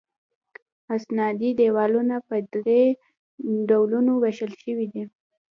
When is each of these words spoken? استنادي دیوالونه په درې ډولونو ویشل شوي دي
استنادي 0.95 1.49
دیوالونه 1.59 2.15
په 2.27 2.35
درې 2.53 2.81
ډولونو 3.69 4.11
ویشل 4.21 4.51
شوي 4.63 4.85
دي 4.93 5.03